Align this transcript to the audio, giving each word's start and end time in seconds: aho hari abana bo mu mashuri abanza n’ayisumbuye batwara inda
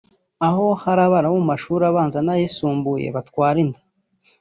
aho 0.47 0.65
hari 0.83 1.01
abana 1.07 1.27
bo 1.31 1.37
mu 1.41 1.45
mashuri 1.51 1.83
abanza 1.85 2.17
n’ayisumbuye 2.25 3.07
batwara 3.15 3.57
inda 3.63 3.81